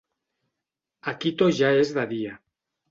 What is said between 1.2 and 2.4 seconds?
Quito ja és de dia.